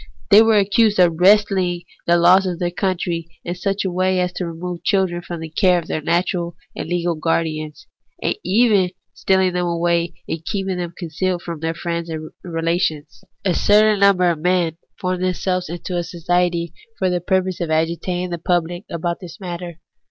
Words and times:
They 0.31 0.41
were 0.41 0.57
accused 0.57 0.97
of 0.97 1.19
wresting 1.19 1.83
the 2.07 2.17
laws 2.17 2.47
of 2.47 2.57
their 2.57 2.71
country 2.71 3.27
in 3.45 3.53
such 3.53 3.85
a 3.85 3.91
way 3.91 4.19
as 4.19 4.33
to 4.33 4.47
remove 4.47 4.83
children 4.83 5.21
from 5.21 5.41
the 5.41 5.49
care 5.51 5.77
of 5.77 5.85
their 5.85 6.01
natural 6.01 6.55
and 6.75 6.89
legal 6.89 7.13
guardians; 7.13 7.85
and 8.19 8.35
even 8.43 8.85
of 8.85 8.91
steahng 9.15 9.53
them 9.53 9.67
away 9.67 10.15
and 10.27 10.43
keeping 10.43 10.77
them 10.77 10.95
concealed 10.97 11.43
from 11.43 11.59
their 11.59 11.75
friends 11.75 12.09
and 12.09 12.31
relations. 12.43 13.23
A 13.45 13.53
certain 13.53 13.99
number 13.99 14.31
of 14.31 14.39
men 14.39 14.77
formed 14.99 15.23
themselves 15.23 15.69
into 15.69 15.95
a 15.95 16.03
society 16.03 16.73
for 16.97 17.07
the 17.11 17.21
purpose 17.21 17.61
of 17.61 17.69
agitating 17.69 18.31
the 18.31 18.39
pubhc 18.39 18.85
about 18.89 19.19
this 19.19 19.39
matter. 19.39 19.77